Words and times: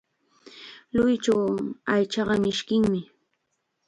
Lluychu 0.93 1.35
aychata 1.93 2.35
mishkinmi. 2.43 2.99